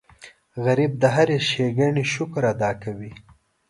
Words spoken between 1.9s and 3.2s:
شکر ادا کوي